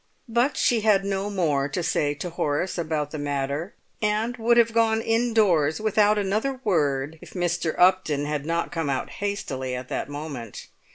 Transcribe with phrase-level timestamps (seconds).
[0.27, 4.73] But she had no more to say to Horace about the matter, and would have
[4.73, 7.75] gone indoors without another word if Mr.
[7.77, 10.69] Upton had not come out hastily at that moment.